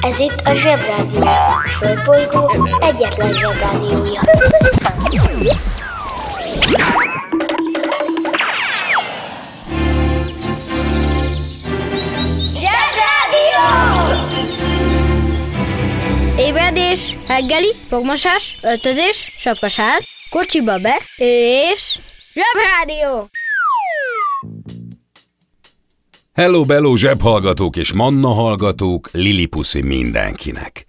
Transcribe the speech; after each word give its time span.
Ez 0.00 0.18
itt 0.18 0.40
a 0.44 0.54
Zsebrádió. 0.54 1.20
A 1.22 1.68
Földbolygó 1.78 2.68
egyetlen 2.80 3.32
Zsebrádiója. 3.36 4.20
Zsebrádió! 12.60 13.64
Ébredés, 16.36 17.16
reggeli, 17.28 17.74
fogmosás, 17.88 18.58
öltözés, 18.62 19.32
sapkasál, 19.38 20.00
kocsiba 20.30 20.78
be, 20.78 20.98
és... 21.16 21.98
Zsebrádió! 22.34 23.28
Hello, 26.36 26.64
bello, 26.64 26.96
zsebhallgatók 26.96 27.76
és 27.76 27.92
manna 27.92 28.28
hallgatók, 28.28 29.10
Lilipuszi 29.12 29.82
mindenkinek. 29.82 30.86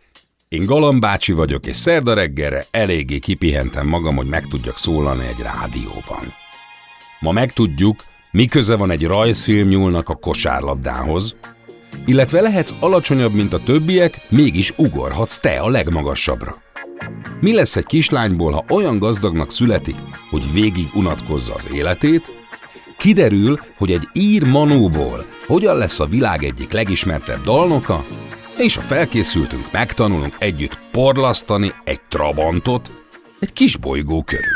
Én 0.48 0.66
Galam 0.66 1.00
bácsi 1.00 1.32
vagyok, 1.32 1.66
és 1.66 1.76
szerda 1.76 2.14
reggelre 2.14 2.64
eléggé 2.72 3.20
kipihentem 3.20 3.88
magam, 3.88 4.16
hogy 4.16 4.28
meg 4.28 4.48
tudjak 4.48 4.78
szólalni 4.78 5.26
egy 5.26 5.44
rádióban. 5.44 6.34
Ma 7.20 7.32
megtudjuk, 7.32 7.96
mi 8.32 8.46
köze 8.46 8.76
van 8.76 8.92
egy 8.92 9.06
rajzfilm 9.06 9.68
nyúlnak 9.68 10.10
a 10.10 10.16
kosárlabdához, 10.16 11.36
illetve 12.06 12.42
lehetsz 12.42 12.74
alacsonyabb, 12.80 13.34
mint 13.34 13.54
a 13.54 13.64
többiek, 13.64 14.26
mégis 14.30 14.74
ugorhatsz 14.78 15.38
te 15.38 15.60
a 15.60 15.70
legmagasabbra. 15.70 16.56
Mi 17.40 17.54
lesz 17.54 17.76
egy 17.76 17.86
kislányból, 17.86 18.52
ha 18.52 18.66
olyan 18.70 19.00
gazdagnak 19.00 19.52
születik, 19.52 19.98
hogy 20.30 20.54
végig 20.54 20.88
unatkozza 20.94 21.54
az 21.54 21.68
életét, 21.74 22.36
Kiderül, 22.98 23.60
hogy 23.78 23.92
egy 23.92 24.08
ír 24.14 24.44
manóból 24.48 25.26
hogyan 25.48 25.78
lesz 25.78 26.00
a 26.00 26.06
világ 26.06 26.44
egyik 26.44 26.72
legismertebb 26.72 27.44
dalnoka, 27.44 28.04
és 28.58 28.76
ha 28.76 28.82
felkészültünk, 28.82 29.72
megtanulunk 29.72 30.36
együtt 30.40 30.82
porlasztani 30.92 31.72
egy 31.84 32.02
trabantot 32.02 32.92
egy 33.40 33.54
kis 33.54 33.78
bolygó 33.78 34.24
körül. 34.24 34.56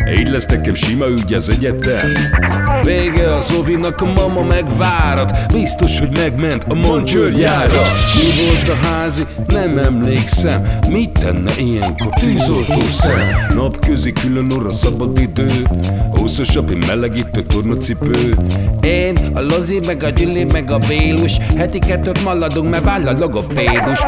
Így 0.17 0.29
lesz 0.29 0.45
nekem 0.45 0.73
sima 0.73 1.07
ügy 1.07 1.33
az 1.33 1.49
egyetem. 1.49 2.09
Vége 2.81 3.33
az 3.33 3.51
ovinak, 3.59 4.01
a 4.01 4.05
mama 4.05 4.43
megvárat. 4.43 5.53
Biztos, 5.53 5.99
hogy 5.99 6.17
megment 6.17 6.65
a 6.67 6.73
mancsőrjára 6.73 7.81
Mi 8.15 8.43
volt 8.45 8.79
a 8.79 8.87
házi? 8.87 9.23
Nem 9.47 9.77
emlékszem. 9.77 10.67
Mit 10.89 11.09
tenne 11.09 11.51
ilyenkor 11.57 12.09
tűzoltó 12.19 12.81
szem? 12.89 13.55
Napközi 13.55 14.11
külön 14.11 14.51
orra 14.51 14.71
szabad 14.71 15.19
idő. 15.19 15.51
Húszosabb, 16.11 16.85
melegítő 16.85 17.41
tornacipő. 17.41 18.37
Én, 18.81 19.15
a 19.33 19.41
Lozi, 19.41 19.79
meg 19.85 20.03
a 20.03 20.09
Gyüli, 20.09 20.43
meg 20.43 20.71
a 20.71 20.77
Bélus. 20.77 21.37
Heti 21.57 21.79
kettőt 21.79 22.23
maladunk, 22.23 22.69
mert 22.69 22.83
váll 22.83 23.07
a 23.07 23.17
logopédus 23.17 23.99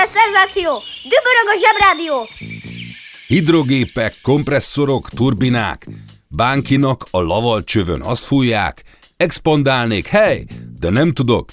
Hétmérföldes 0.00 0.22
szenzáció! 0.22 0.82
Dübörög 1.02 1.46
a 1.46 1.58
Zsebrádió! 1.60 2.28
Hidrogépek, 3.26 4.14
kompresszorok, 4.22 5.08
turbinák, 5.08 5.86
bánkinak 6.28 7.04
a 7.10 7.20
lavalcsövön 7.20 8.02
azt 8.02 8.24
fújják, 8.24 8.82
expandálnék, 9.16 10.06
hely, 10.06 10.44
de 10.78 10.90
nem 10.90 11.12
tudok, 11.12 11.50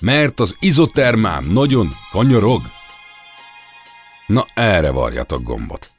mert 0.00 0.40
az 0.40 0.56
izotermám 0.60 1.44
nagyon 1.52 1.88
kanyarog. 2.10 2.62
Na 4.26 4.46
erre 4.54 4.90
varjatok 4.90 5.42
gombot. 5.42 5.90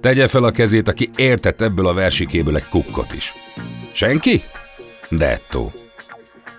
Tegye 0.00 0.28
fel 0.28 0.44
a 0.44 0.50
kezét, 0.50 0.88
aki 0.88 1.10
értett 1.16 1.60
ebből 1.60 1.86
a 1.86 1.94
versikéből 1.94 2.56
egy 2.56 2.68
kukkot 2.68 3.12
is. 3.12 3.34
Senki? 3.92 4.44
Dettó. 5.10 5.72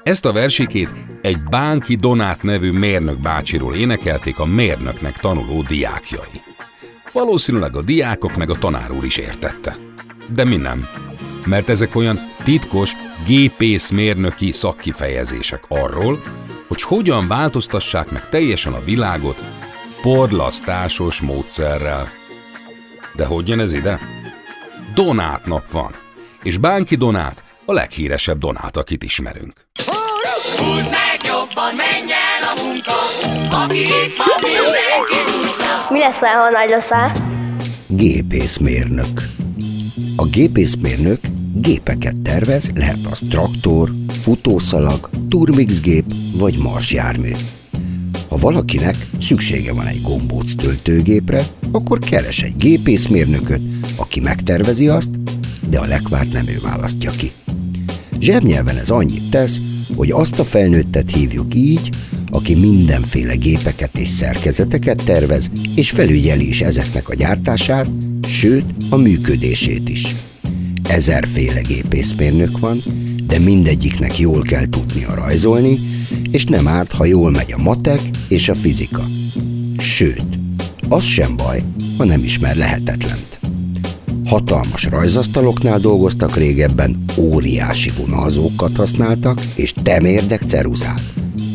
Ezt 0.04 0.26
a 0.26 0.32
versikét 0.32 0.90
egy 1.22 1.38
Bánki 1.50 1.96
Donát 1.96 2.44
nevű 2.44 2.72
mérnök 2.72 3.20
bácsiról 3.20 3.76
énekelték 3.76 4.40
a 4.40 4.46
mérnöknek 4.46 5.18
tanuló 5.18 5.62
diákjai. 5.62 6.42
Valószínűleg 7.14 7.76
a 7.76 7.82
diákok 7.82 8.36
meg 8.36 8.50
a 8.50 8.58
tanár 8.60 8.92
úr 8.92 9.04
is 9.04 9.18
értette. 9.18 9.76
De 10.34 10.46
mi 10.46 10.56
nem. 10.56 10.88
Mert 11.46 11.70
ezek 11.70 11.96
olyan 11.96 12.20
titkos 12.44 12.92
gépészmérnöki 13.26 14.52
szakkifejezések 14.52 15.64
arról, 15.68 16.22
hogy 16.68 16.82
hogyan 16.82 17.28
változtassák 17.28 18.12
meg 18.12 18.30
teljesen 18.30 18.74
a 18.74 18.84
világot 18.84 19.44
porlasztásos 20.02 21.22
módszerrel. 21.22 22.08
De 23.16 23.26
hogy 23.26 23.48
jön 23.48 23.60
ez 23.60 23.74
ide? 23.74 24.00
Donát 24.94 25.46
nap 25.46 25.72
van, 25.72 25.92
és 26.44 26.58
Bánki 26.58 26.96
Donát 26.96 27.44
a 27.66 27.74
leghíresebb 27.74 28.38
Donát, 28.38 28.78
akit 28.78 29.04
ismerünk. 29.04 29.54
Húzd 30.58 30.90
meg 30.90 31.20
jobban, 31.26 31.76
menj 31.76 32.12
el 32.12 32.44
a 32.56 32.64
munka, 32.64 32.94
aki 33.64 33.80
itt 33.80 34.18
van, 34.18 34.38
mindenki 34.42 35.20
húzza. 35.26 35.88
Mi 35.90 36.00
leszel, 36.00 36.34
ha 36.34 36.50
nagy 36.50 36.70
leszel? 36.70 37.12
Gépészmérnök. 37.88 39.24
A 40.16 40.26
gépészmérnök 40.26 41.20
gépeket 41.54 42.16
tervez, 42.18 42.72
lehet 42.74 43.06
az 43.12 43.22
traktor, 43.30 43.92
futószalag, 44.24 45.10
turmixgép 45.30 46.06
vagy 46.34 46.58
marsjármű. 46.58 47.32
Ha 48.30 48.38
valakinek 48.38 48.96
szüksége 49.20 49.74
van 49.74 49.86
egy 49.86 50.02
gombóc 50.02 50.56
töltőgépre, 50.56 51.44
akkor 51.72 52.00
keres 52.00 52.42
egy 52.42 52.56
gépészmérnököt, 52.56 53.62
aki 53.96 54.20
megtervezi 54.20 54.88
azt, 54.88 55.10
de 55.70 55.80
a 55.80 55.86
lekvárt 55.86 56.32
nem 56.32 56.48
ő 56.48 56.60
választja 56.62 57.12
ki. 57.12 57.32
Zsebnyelven 58.24 58.78
ez 58.78 58.90
annyit 58.90 59.30
tesz, 59.30 59.62
hogy 59.96 60.12
azt 60.12 60.40
a 60.40 60.44
felnőttet 60.44 61.16
hívjuk 61.16 61.56
így, 61.56 61.90
aki 62.32 62.56
mindenféle 62.56 63.36
gépeket 63.36 63.98
és 63.98 64.10
szerkezeteket 64.10 65.04
tervez, 65.04 65.50
és 65.76 65.90
felügyeli 65.90 66.48
is 66.48 66.62
ezeknek 66.62 67.10
a 67.10 67.16
gyártását, 67.16 67.88
sőt 68.28 68.66
a 68.90 68.96
működését 68.96 69.90
is. 69.90 70.16
Ezerféle 70.90 71.62
gépészmérnök 71.62 72.60
van, 72.60 72.82
de 73.28 73.40
mindegyiknek 73.40 74.20
jól 74.20 74.42
kell 74.42 74.66
tudnia 74.70 75.14
rajzolni, 75.14 75.80
és 76.32 76.46
nem 76.46 76.68
árt, 76.68 76.92
ha 76.92 77.06
jól 77.06 77.32
megy 77.32 77.54
a 77.54 77.62
matek 77.62 78.02
és 78.30 78.50
a 78.50 78.56
fizika. 78.56 79.06
Sőt, 79.78 80.28
az 80.90 81.04
sem 81.04 81.36
baj, 81.36 81.64
ha 81.98 82.04
nem 82.04 82.24
ismer 82.24 82.56
lehetetlent. 82.56 83.33
Hatalmas 84.34 84.86
rajzasztaloknál 84.86 85.80
dolgoztak 85.80 86.36
régebben, 86.36 87.04
óriási 87.18 87.92
vonalzókat 87.98 88.76
használtak, 88.76 89.42
és 89.56 89.74
temérdek 89.84 90.42
ceruzát. 90.42 91.02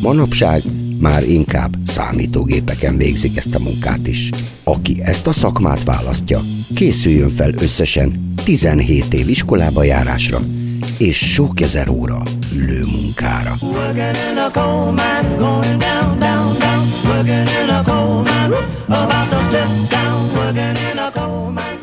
Manapság 0.01 0.63
már 0.99 1.23
inkább 1.23 1.75
számítógépeken 1.85 2.97
végzik 2.97 3.37
ezt 3.37 3.55
a 3.55 3.59
munkát 3.59 4.07
is. 4.07 4.29
Aki 4.63 4.95
ezt 5.01 5.27
a 5.27 5.33
szakmát 5.33 5.83
választja, 5.83 6.41
készüljön 6.75 7.29
fel 7.29 7.53
összesen 7.53 8.33
17 8.43 9.13
év 9.13 9.29
iskolába 9.29 9.83
járásra, 9.83 10.39
és 10.97 11.17
sok 11.17 11.61
ezer 11.61 11.89
óra 11.89 12.21
ülő 12.55 12.85
munkára. 12.91 13.55
Working 13.61 14.15
in 14.31 14.37
a 14.37 14.51
coal 14.51 14.91
mine, 14.91 15.35
about 18.87 19.29
to 19.29 19.39
step 19.49 19.89
down. 19.89 20.29
Working 20.35 20.77
in 20.93 20.97
a 20.97 21.11
coal 21.11 21.51
mine, 21.51 21.78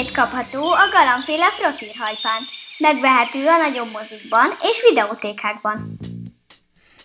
Ismét 0.00 0.16
kapható 0.16 0.70
a 0.70 0.88
galambféle 0.92 1.50
frottírhajpánt. 1.50 2.48
Megvehető 2.78 3.46
a 3.46 3.56
nagyobb 3.56 3.92
mozikban 3.92 4.48
és 4.62 4.82
videótékákban. 4.88 5.98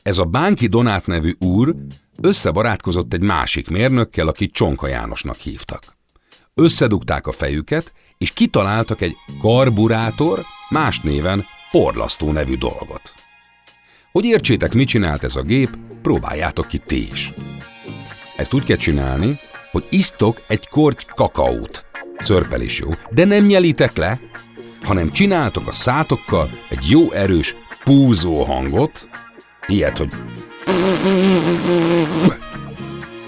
Ez 0.03 0.18
a 0.18 0.24
Bánki 0.24 0.68
Donát 0.68 1.06
nevű 1.06 1.33
úr 1.39 1.75
összebarátkozott 2.21 3.13
egy 3.13 3.21
másik 3.21 3.69
mérnökkel, 3.69 4.27
akit 4.27 4.53
Csonka 4.53 4.88
Jánosnak 4.88 5.36
hívtak. 5.36 5.83
Összedugták 6.53 7.27
a 7.27 7.31
fejüket, 7.31 7.94
és 8.18 8.33
kitaláltak 8.33 9.01
egy 9.01 9.15
karburátor, 9.42 10.45
más 10.69 11.00
néven 11.00 11.45
porlasztó 11.71 12.31
nevű 12.31 12.57
dolgot. 12.57 13.13
Hogy 14.12 14.25
értsétek, 14.25 14.74
mit 14.74 14.88
csinált 14.88 15.24
ez 15.24 15.36
a 15.36 15.42
gép, 15.42 15.77
próbáljátok 16.01 16.68
ki 16.68 16.77
ti 16.77 17.07
is. 17.12 17.33
Ezt 18.36 18.53
úgy 18.53 18.63
kell 18.63 18.77
csinálni, 18.77 19.39
hogy 19.71 19.86
isztok 19.89 20.42
egy 20.47 20.68
korty 20.68 21.06
kakaót. 21.15 21.84
Szörpel 22.17 22.62
is 22.62 22.79
jó, 22.79 22.89
de 23.09 23.25
nem 23.25 23.45
nyelitek 23.45 23.97
le, 23.97 24.19
hanem 24.83 25.12
csináltok 25.12 25.67
a 25.67 25.71
szátokkal 25.71 26.50
egy 26.69 26.89
jó 26.89 27.12
erős 27.12 27.56
púzó 27.83 28.44
hangot, 28.44 29.07
ilyet, 29.67 29.97
hogy 29.97 30.13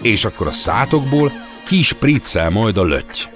és 0.02 0.26
akkor 0.26 0.48
a 0.48 0.52
szátokból 0.52 1.32
kispriccel 1.66 2.50
majd 2.50 2.78
a 2.78 2.84
löty. 2.84 3.30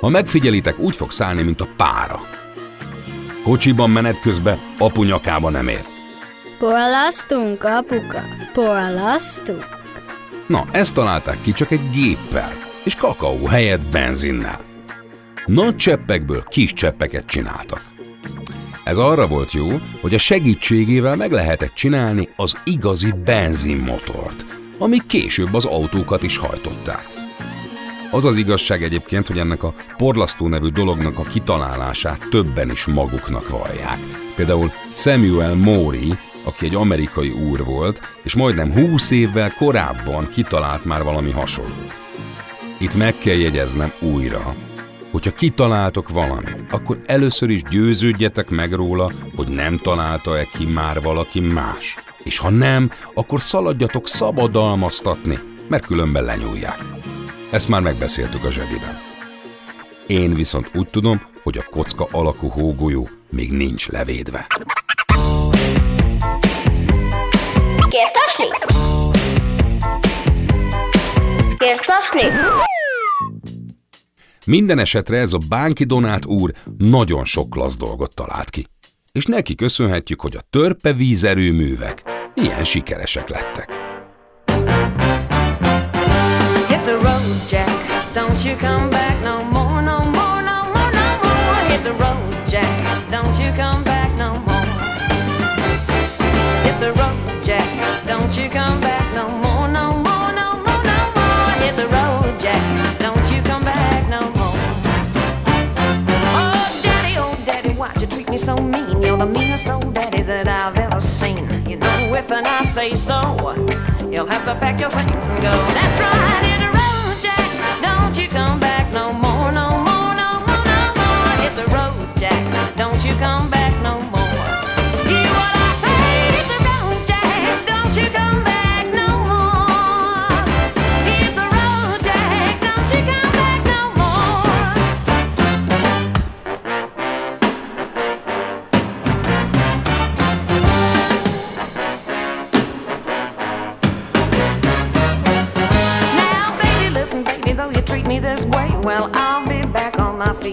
Ha 0.00 0.08
megfigyelitek, 0.08 0.78
úgy 0.78 0.96
fog 0.96 1.10
szállni, 1.10 1.42
mint 1.42 1.60
a 1.60 1.68
pára. 1.76 2.20
Kocsiban 3.44 3.90
menet 3.90 4.20
közben 4.20 4.58
apu 4.78 5.02
nyakába 5.02 5.50
nem 5.50 5.68
ér. 5.68 5.84
Porlasztunk, 6.58 7.64
apuka, 7.64 8.22
porlasztunk. 8.52 9.64
Na, 10.46 10.66
ezt 10.70 10.94
találták 10.94 11.40
ki 11.40 11.52
csak 11.52 11.70
egy 11.70 11.90
géppel, 11.90 12.52
és 12.84 12.94
kakaó 12.94 13.46
helyett 13.46 13.86
benzinnel. 13.86 14.60
Nagy 15.46 15.76
cseppekből 15.76 16.44
kis 16.48 16.72
cseppeket 16.72 17.26
csináltak. 17.26 17.82
Ez 18.84 18.98
arra 18.98 19.26
volt 19.26 19.52
jó, 19.52 19.68
hogy 20.00 20.14
a 20.14 20.18
segítségével 20.18 21.16
meg 21.16 21.32
lehetett 21.32 21.74
csinálni 21.74 22.28
az 22.36 22.56
igazi 22.64 23.12
benzinmotort, 23.24 24.44
ami 24.78 24.98
később 25.06 25.54
az 25.54 25.64
autókat 25.64 26.22
is 26.22 26.36
hajtották. 26.36 27.06
Az 28.10 28.24
az 28.24 28.36
igazság 28.36 28.82
egyébként, 28.82 29.26
hogy 29.26 29.38
ennek 29.38 29.62
a 29.62 29.74
porlasztó 29.96 30.48
nevű 30.48 30.68
dolognak 30.68 31.18
a 31.18 31.22
kitalálását 31.22 32.26
többen 32.30 32.70
is 32.70 32.84
maguknak 32.86 33.48
vallják. 33.48 33.98
Például 34.36 34.72
Samuel 34.94 35.54
Mori, 35.54 36.12
aki 36.44 36.64
egy 36.64 36.74
amerikai 36.74 37.30
úr 37.30 37.64
volt, 37.64 38.00
és 38.22 38.34
majdnem 38.34 38.72
20 38.72 39.10
évvel 39.10 39.52
korábban 39.58 40.28
kitalált 40.28 40.84
már 40.84 41.02
valami 41.02 41.30
hasonlót. 41.30 42.00
Itt 42.82 42.94
meg 42.94 43.18
kell 43.18 43.36
jegyeznem 43.36 43.92
újra, 44.00 44.54
hogyha 45.10 45.34
kitaláltok 45.34 46.08
valamit, 46.08 46.64
akkor 46.70 46.98
először 47.06 47.50
is 47.50 47.62
győződjetek 47.62 48.50
meg 48.50 48.72
róla, 48.72 49.10
hogy 49.36 49.48
nem 49.48 49.76
találta-e 49.76 50.44
ki 50.44 50.64
már 50.64 51.00
valaki 51.00 51.40
más. 51.40 51.96
És 52.22 52.38
ha 52.38 52.50
nem, 52.50 52.90
akkor 53.14 53.40
szaladjatok 53.40 54.08
szabadalmaztatni, 54.08 55.38
mert 55.68 55.86
különben 55.86 56.24
lenyúlják. 56.24 56.84
Ezt 57.50 57.68
már 57.68 57.80
megbeszéltük 57.80 58.44
a 58.44 58.50
zsediben. 58.50 58.98
Én 60.06 60.34
viszont 60.34 60.70
úgy 60.74 60.88
tudom, 60.88 61.20
hogy 61.42 61.58
a 61.58 61.70
kocka 61.70 62.06
alakú 62.10 62.48
hógolyó 62.48 63.08
még 63.30 63.52
nincs 63.52 63.88
levédve. 63.88 64.46
Kérsz 67.88 68.12
tasni? 68.12 68.46
Kérsz 71.58 71.84
tasni? 71.86 72.22
Minden 74.46 74.78
esetre 74.78 75.18
ez 75.18 75.32
a 75.32 75.38
Bánki 75.48 75.84
Donát 75.84 76.24
úr 76.24 76.52
nagyon 76.78 77.24
sok 77.24 77.50
klassz 77.50 77.76
dolgot 77.76 78.14
talált 78.14 78.50
ki. 78.50 78.66
És 79.12 79.26
neki 79.26 79.54
köszönhetjük, 79.54 80.20
hogy 80.20 80.36
a 80.36 80.46
törpe 80.50 80.92
vízerőművek 80.92 82.02
ilyen 82.34 82.64
sikeresek 82.64 83.28
lettek. 83.28 83.68
Hit 86.68 86.80
the 86.80 86.92
road, 86.92 87.50
Jack. 87.50 87.70
Don't 88.14 88.44
you 88.44 88.56
come 88.56 88.88
back 88.88 89.22
no 89.22 89.42
more, 89.50 89.82
no 89.82 89.98
more, 89.98 90.42
no 90.42 90.62
more, 90.74 90.90
no 90.90 91.06
more. 91.22 91.68
Hit 91.68 91.82
the 91.82 91.94
road, 91.98 92.50
Jack. 92.50 93.10
Don't 93.10 93.38
you 93.38 93.52
come 93.54 93.82
back 93.82 93.91
so 108.56 108.62
mean? 108.62 109.02
You're 109.02 109.18
the 109.18 109.26
meanest 109.26 109.68
old 109.68 109.94
daddy 109.94 110.22
that 110.22 110.48
I've 110.48 110.78
ever 110.78 111.00
seen. 111.00 111.44
You 111.68 111.76
know, 111.76 112.14
if 112.14 112.30
and 112.30 112.46
I 112.46 112.64
say 112.64 112.94
so, 112.94 113.36
you'll 114.10 114.26
have 114.26 114.44
to 114.44 114.54
pack 114.54 114.80
your 114.80 114.90
things 114.90 115.28
and 115.28 115.42
go. 115.42 115.50
That's 115.50 116.00
right, 116.00 116.51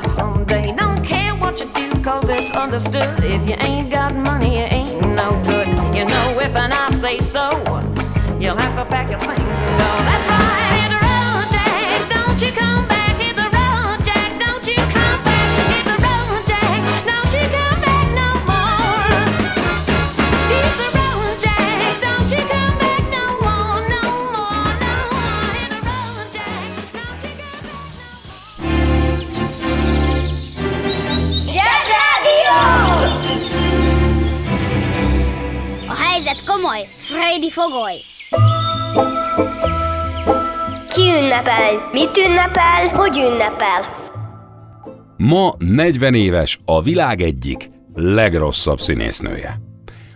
someday. 0.08 0.72
Don't 0.76 1.04
care 1.04 1.36
what 1.36 1.60
you 1.60 1.66
do, 1.74 1.90
cause 2.04 2.30
it's 2.30 2.52
understood. 2.52 3.24
If 3.24 3.50
you 3.50 3.56
ain't 3.60 3.90
got 3.90 4.16
money, 4.16 4.60
you 4.60 4.66
ain't 4.66 5.02
no 5.16 5.42
good. 5.44 5.68
You 5.96 6.06
know, 6.06 6.40
if 6.40 6.56
and 6.56 6.74
I 6.74 6.92
say 6.92 7.20
so, 7.20 7.50
you'll 8.40 8.58
have 8.58 8.76
to 8.76 8.86
pack 8.86 9.10
your 9.10 9.20
things 9.20 9.58
and 9.60 9.80
go. 9.80 10.19
Helyzet 36.24 36.44
komoly, 36.44 36.88
Freddy 36.96 37.50
fogoly. 37.50 37.94
Ki 40.90 41.02
ünnepel? 41.02 41.90
Mit 41.92 42.18
ünnepel? 42.18 42.88
Hogy 42.88 43.18
ünnepel? 43.18 44.08
Ma 45.18 45.54
40 45.58 46.14
éves 46.14 46.60
a 46.66 46.82
világ 46.82 47.22
egyik 47.22 47.70
legrosszabb 47.94 48.80
színésznője, 48.80 49.60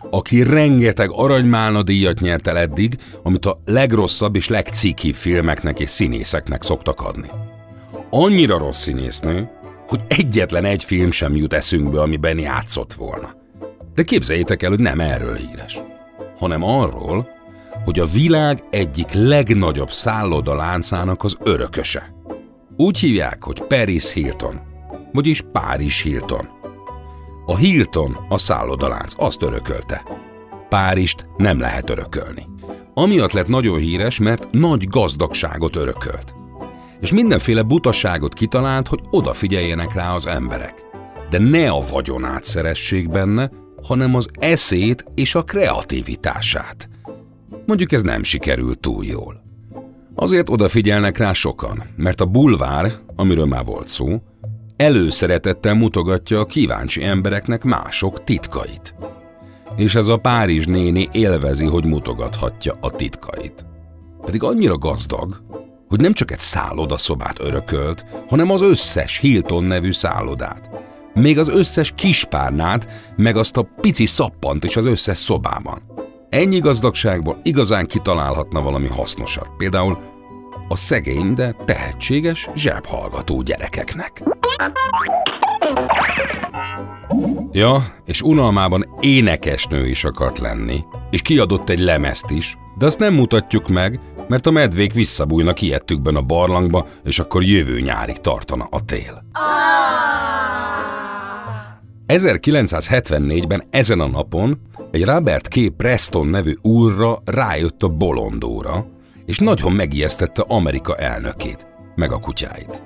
aki 0.10 0.44
rengeteg 0.44 1.10
aranymálna 1.12 1.84
díjat 1.84 2.20
nyert 2.20 2.48
el 2.48 2.58
eddig, 2.58 2.98
amit 3.24 3.46
a 3.46 3.62
legrosszabb 3.66 4.36
és 4.36 4.48
legcikibb 4.48 5.16
filmeknek 5.16 5.80
és 5.80 5.90
színészeknek 5.90 6.62
szoktak 6.62 7.02
adni. 7.02 7.30
Annyira 8.10 8.58
rossz 8.58 8.82
színésznő, 8.82 9.50
hogy 9.88 10.00
egyetlen 10.08 10.66
egy 10.66 10.84
film 10.84 11.12
sem 11.12 11.36
jut 11.36 11.54
eszünkbe, 11.54 12.02
amiben 12.02 12.40
játszott 12.40 12.94
volna. 12.94 13.36
De 13.96 14.04
képzeljétek 14.04 14.64
el, 14.64 14.70
hogy 14.70 14.80
nem 14.80 15.00
erről 15.00 15.36
híres, 15.36 15.82
hanem 16.44 16.64
arról, 16.64 17.28
hogy 17.86 18.00
a 18.00 18.06
világ 18.06 18.64
egyik 18.70 19.12
legnagyobb 19.12 19.92
szállodaláncának 19.92 21.24
az 21.24 21.38
örököse. 21.44 22.16
Úgy 22.78 23.00
hívják, 23.00 23.44
hogy 23.44 23.68
Paris 23.68 24.14
Hilton, 24.14 24.62
vagyis 25.12 25.44
Párizs 25.52 26.02
Hilton. 26.02 26.48
A 27.46 27.56
Hilton 27.56 28.18
a 28.30 28.38
szállodalánc, 28.38 29.14
azt 29.18 29.42
örökölte. 29.42 30.04
Párizst 30.70 31.28
nem 31.38 31.60
lehet 31.60 31.90
örökölni. 31.90 32.48
Amiatt 32.94 33.32
lett 33.32 33.48
nagyon 33.48 33.80
híres, 33.80 34.20
mert 34.20 34.48
nagy 34.52 34.88
gazdagságot 34.88 35.76
örökölt. 35.76 36.34
És 37.00 37.12
mindenféle 37.12 37.62
butaságot 37.62 38.34
kitalált, 38.34 38.88
hogy 38.88 39.00
odafigyeljenek 39.10 39.94
rá 39.94 40.14
az 40.14 40.28
emberek. 40.28 40.84
De 41.30 41.40
ne 41.40 41.70
a 41.70 41.82
vagyonát 41.92 42.44
szeressék 42.44 43.10
benne, 43.10 43.50
hanem 43.84 44.16
az 44.16 44.28
eszét 44.40 45.06
és 45.16 45.36
a 45.36 45.44
kreativitását. 45.44 46.90
Mondjuk 47.66 47.92
ez 47.92 48.02
nem 48.02 48.24
sikerült 48.24 48.80
túl 48.80 49.06
jól. 49.06 49.44
Azért 50.16 50.50
odafigyelnek 50.50 51.18
rá 51.18 51.34
sokan, 51.34 51.84
mert 51.96 52.22
a 52.22 52.26
bulvár, 52.26 52.92
amiről 53.16 53.46
már 53.46 53.66
volt 53.66 53.88
szó, 53.88 54.22
előszeretettel 54.76 55.74
mutogatja 55.74 56.40
a 56.40 56.46
kíváncsi 56.46 57.04
embereknek 57.04 57.64
mások 57.64 58.24
titkait. 58.24 58.96
És 59.76 59.96
ez 59.96 60.08
a 60.08 60.18
Párizs 60.18 60.66
néni 60.66 61.08
élvezi, 61.12 61.66
hogy 61.66 61.86
mutogathatja 61.86 62.78
a 62.82 62.92
titkait. 62.92 63.66
Pedig 64.26 64.44
annyira 64.44 64.78
gazdag, 64.78 65.44
hogy 65.88 66.00
nem 66.00 66.14
csak 66.14 66.32
egy 66.32 66.40
szállodaszobát 66.40 67.40
örökölt, 67.40 68.06
hanem 68.30 68.52
az 68.52 68.62
összes 68.62 69.18
Hilton 69.18 69.64
nevű 69.64 69.92
szállodát. 69.92 70.70
Még 71.14 71.40
az 71.40 71.48
összes 71.48 71.92
kispárnát, 71.96 72.88
meg 73.16 73.38
azt 73.38 73.58
a 73.58 73.68
pici 73.82 74.06
szappant 74.06 74.64
is 74.64 74.76
az 74.76 74.86
összes 74.86 75.18
szobában. 75.18 75.82
Ennyi 76.30 76.60
gazdagságból 76.60 77.40
igazán 77.44 77.86
kitalálhatna 77.86 78.62
valami 78.62 78.88
hasznosat. 78.88 79.52
Például 79.58 79.98
a 80.68 80.76
szegény, 80.76 81.34
de 81.34 81.56
tehetséges 81.66 82.50
zsebhallgató 82.56 83.42
gyerekeknek. 83.42 84.24
Ja, 87.52 87.96
és 88.06 88.22
unalmában 88.22 88.96
énekesnő 89.00 89.88
is 89.88 90.04
akart 90.04 90.40
lenni, 90.40 90.84
és 91.10 91.22
kiadott 91.22 91.70
egy 91.70 91.80
lemezt 91.80 92.30
is, 92.30 92.58
de 92.78 92.86
azt 92.86 93.00
nem 93.00 93.14
mutatjuk 93.14 93.68
meg, 93.68 94.00
mert 94.28 94.46
a 94.46 94.52
medvék 94.52 94.94
visszabújnak 94.94 95.62
ilyettükben 95.62 96.16
a 96.16 96.22
barlangba, 96.22 96.88
és 97.04 97.20
akkor 97.20 97.44
jövő 97.44 97.80
nyárig 97.80 98.20
tartana 98.20 98.68
a 98.72 98.86
tél. 98.86 99.24
1974-ben 102.18 103.64
ezen 103.70 104.00
a 104.00 104.08
napon 104.08 104.60
egy 104.92 105.04
Robert 105.04 105.48
K. 105.48 105.76
Preston 105.78 106.28
nevű 106.28 106.54
úrra 106.62 107.22
rájött 107.26 107.84
a 107.84 107.88
bolondóra, 107.88 108.88
és 109.26 109.38
nagyon 109.38 109.72
megijesztette 109.72 110.44
Amerika 110.48 110.96
elnökét, 110.96 111.68
meg 111.96 112.12
a 112.12 112.20
kutyáit. 112.20 112.84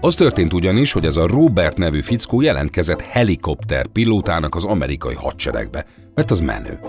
Az 0.00 0.14
történt 0.14 0.52
ugyanis, 0.52 0.92
hogy 0.92 1.04
ez 1.04 1.16
a 1.16 1.26
Robert 1.26 1.76
nevű 1.76 2.00
fickó 2.00 2.40
jelentkezett 2.40 3.00
helikopter 3.00 3.86
pilótának 3.86 4.54
az 4.54 4.64
amerikai 4.64 5.14
hadseregbe, 5.14 5.84
mert 6.14 6.30
az 6.30 6.40
menő. 6.40 6.80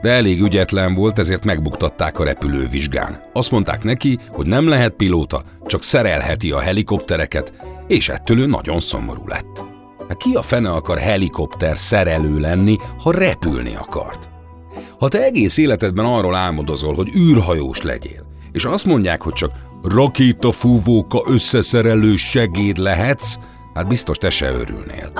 De 0.00 0.10
elég 0.10 0.40
ügyetlen 0.40 0.94
volt, 0.94 1.18
ezért 1.18 1.44
megbuktatták 1.44 2.18
a 2.18 2.24
repülővizsgán. 2.24 3.22
Azt 3.32 3.50
mondták 3.50 3.82
neki, 3.82 4.18
hogy 4.28 4.46
nem 4.46 4.68
lehet 4.68 4.92
pilóta, 4.92 5.42
csak 5.66 5.82
szerelheti 5.82 6.50
a 6.50 6.60
helikoptereket, 6.60 7.52
és 7.86 8.08
ettől 8.08 8.38
ő 8.38 8.46
nagyon 8.46 8.80
szomorú 8.80 9.26
lett. 9.26 9.63
Hát 10.08 10.16
ki 10.16 10.34
a 10.34 10.42
fene 10.42 10.70
akar 10.70 10.98
helikopter 10.98 11.78
szerelő 11.78 12.38
lenni, 12.38 12.76
ha 13.02 13.12
repülni 13.12 13.74
akart? 13.74 14.28
Ha 14.98 15.08
te 15.08 15.22
egész 15.24 15.56
életedben 15.56 16.04
arról 16.04 16.34
álmodozol, 16.34 16.94
hogy 16.94 17.16
űrhajós 17.16 17.82
legyél, 17.82 18.26
és 18.52 18.64
azt 18.64 18.84
mondják, 18.84 19.22
hogy 19.22 19.32
csak 19.32 19.52
rakétafúvóka 19.82 21.22
összeszerelő 21.26 22.16
segéd 22.16 22.76
lehetsz, 22.76 23.36
hát 23.74 23.88
biztos 23.88 24.16
te 24.16 24.30
se 24.30 24.50
örülnél. 24.50 25.12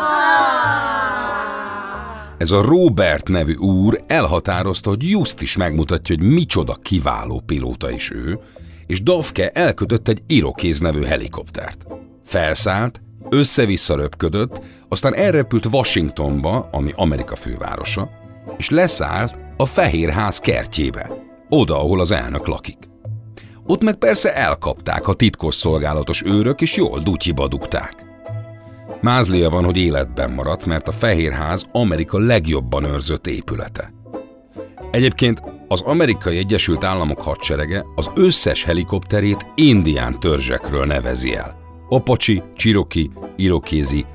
Ez 2.39 2.51
a 2.51 2.63
Robert 2.63 3.29
nevű 3.29 3.55
úr 3.55 4.05
elhatározta, 4.07 4.89
hogy 4.89 5.09
just 5.09 5.41
is 5.41 5.57
megmutatja, 5.57 6.17
hogy 6.19 6.27
micsoda 6.27 6.75
kiváló 6.83 7.43
pilóta 7.47 7.91
is 7.91 8.11
ő, 8.11 8.39
és 8.87 9.03
Dovke 9.03 9.51
elkötött 9.51 10.09
egy 10.09 10.23
irokéz 10.27 10.81
nevű 10.81 11.03
helikoptert. 11.03 11.87
Felszállt, 12.25 13.03
össze-vissza 13.29 13.97
röpködött, 13.97 14.61
aztán 14.89 15.15
elrepült 15.15 15.67
Washingtonba, 15.67 16.69
ami 16.73 16.93
Amerika 16.97 17.37
fővárosa, 17.37 18.11
és 18.57 18.71
leszállt 18.71 19.39
a 19.57 19.65
Fehérház 19.65 20.39
kertjébe, 20.39 21.11
oda, 21.49 21.79
ahol 21.79 22.01
az 22.01 22.11
elnök 22.11 22.47
lakik. 22.47 22.79
Ott 23.67 23.83
meg 23.83 23.95
persze 23.95 24.35
elkapták 24.35 25.09
a 25.09 25.15
titkos 25.15 25.55
szolgálatos 25.55 26.23
őrök, 26.23 26.61
és 26.61 26.77
jól 26.77 27.01
dutyiba 27.01 27.49
dugták. 27.49 28.05
Mázlia 29.01 29.51
van, 29.51 29.65
hogy 29.65 29.77
életben 29.77 30.31
maradt, 30.31 30.67
mert 30.67 30.89
a 30.89 30.93
Fehérház 30.93 31.65
Amerika 31.73 32.19
legjobban 32.19 32.85
őrzött 32.85 33.27
épülete. 33.27 33.93
Egyébként 34.91 35.43
az 35.69 35.81
Amerikai 35.81 36.39
Egyesült 36.39 36.85
Államok 36.85 37.23
hadserege 37.23 37.85
az 37.95 38.11
összes 38.15 38.65
helikopterét 38.65 39.47
indián 39.55 40.21
törzsekről 40.21 40.85
nevezi 40.85 41.35
el. 41.35 41.64
Apacsi, 41.95 42.43
Csiroki, 42.57 43.11
Irokézi, 43.37 44.07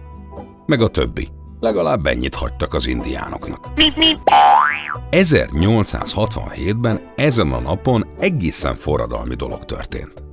meg 0.65 0.81
a 0.81 0.87
többi. 0.87 1.27
Legalább 1.59 2.05
ennyit 2.05 2.35
hagytak 2.35 2.73
az 2.73 2.87
indiánoknak. 2.87 3.67
1867-ben 5.11 7.11
ezen 7.15 7.51
a 7.51 7.59
napon 7.59 8.07
egészen 8.19 8.75
forradalmi 8.75 9.35
dolog 9.35 9.65
történt. 9.65 10.23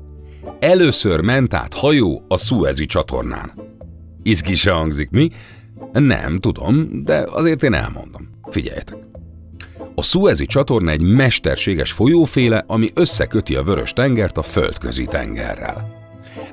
Először 0.58 1.20
ment 1.20 1.54
át 1.54 1.74
hajó 1.74 2.24
a 2.28 2.38
Suezi 2.38 2.86
csatornán. 2.86 3.52
Izgi 4.22 4.54
se 4.54 4.72
hangzik, 4.72 5.10
mi? 5.10 5.30
Nem, 5.92 6.38
tudom, 6.38 7.04
de 7.04 7.26
azért 7.30 7.62
én 7.62 7.74
elmondom. 7.74 8.28
Figyeljetek! 8.50 8.96
A 9.94 10.02
Suezi 10.02 10.46
csatorna 10.46 10.90
egy 10.90 11.02
mesterséges 11.02 11.92
folyóféle, 11.92 12.64
ami 12.66 12.90
összeköti 12.94 13.56
a 13.56 13.62
Vörös 13.62 13.92
tengert 13.92 14.38
a 14.38 14.42
földközi 14.42 15.04
tengerrel. 15.04 16.04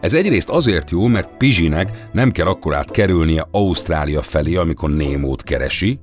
Ez 0.01 0.13
egyrészt 0.13 0.49
azért 0.49 0.91
jó, 0.91 1.07
mert 1.07 1.37
Pizsinek 1.37 1.89
nem 2.11 2.31
kell 2.31 2.47
akkorát 2.47 2.91
kerülnie 2.91 3.47
Ausztrália 3.51 4.21
felé, 4.21 4.55
amikor 4.55 4.89
Némót 4.89 5.43
keresi, 5.43 5.99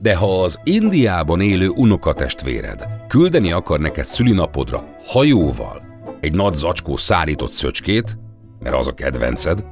de 0.00 0.16
ha 0.16 0.42
az 0.42 0.60
Indiában 0.64 1.40
élő 1.40 1.68
unokatestvéred 1.68 2.86
küldeni 3.08 3.52
akar 3.52 3.80
neked 3.80 4.04
szülinapodra 4.04 4.96
hajóval 5.06 5.82
egy 6.20 6.34
nagy 6.34 6.54
zacskó 6.54 6.96
szárított 6.96 7.50
szöcskét, 7.50 8.18
mert 8.60 8.76
az 8.76 8.86
a 8.86 8.94
kedvenced, 8.94 9.64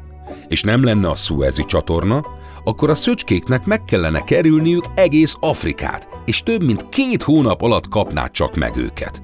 és 0.49 0.63
nem 0.63 0.85
lenne 0.85 1.09
a 1.09 1.15
Suezi 1.15 1.65
csatorna, 1.65 2.27
akkor 2.65 2.91
a 2.91 2.95
szöcskéknek 2.95 3.65
meg 3.65 3.85
kellene 3.85 4.21
kerülniük 4.21 4.85
egész 4.95 5.37
Afrikát, 5.41 6.09
és 6.25 6.43
több 6.43 6.63
mint 6.63 6.89
két 6.89 7.23
hónap 7.23 7.63
alatt 7.63 7.89
kapnád 7.89 8.31
csak 8.31 8.57
meg 8.57 8.77
őket. 8.77 9.23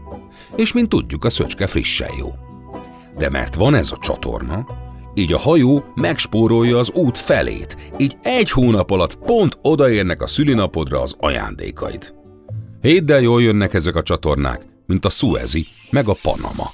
És 0.56 0.72
mint 0.72 0.88
tudjuk, 0.88 1.24
a 1.24 1.30
szöcske 1.30 1.66
frissen 1.66 2.10
jó. 2.18 2.45
De 3.18 3.30
mert 3.30 3.54
van 3.54 3.74
ez 3.74 3.92
a 3.92 3.98
csatorna, 4.00 4.66
így 5.14 5.32
a 5.32 5.38
hajó 5.38 5.84
megspórolja 5.94 6.78
az 6.78 6.90
út 6.90 7.18
felét, 7.18 7.76
így 7.98 8.16
egy 8.22 8.50
hónap 8.50 8.90
alatt 8.90 9.16
pont 9.16 9.58
odaérnek 9.62 10.22
a 10.22 10.26
szülinapodra 10.26 11.00
az 11.00 11.14
ajándékaid. 11.18 12.14
Héddel 12.80 13.20
jól 13.20 13.42
jönnek 13.42 13.74
ezek 13.74 13.94
a 13.94 14.02
csatornák, 14.02 14.66
mint 14.86 15.04
a 15.04 15.10
Suezi 15.10 15.66
meg 15.90 16.08
a 16.08 16.16
Panama. 16.22 16.70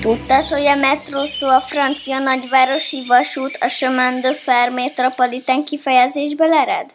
Tudtad, 0.00 0.46
hogy 0.46 0.66
a 0.66 0.76
metró 0.76 1.24
szó 1.24 1.48
a 1.48 1.60
francia 1.60 2.18
nagyvárosi 2.18 3.04
vasút 3.06 3.58
a 3.60 3.66
chemin 3.66 4.20
de 4.20 4.34
fer 4.34 4.70
metropolitán 4.70 5.64
kifejezésből 5.64 6.52
ered? 6.52 6.94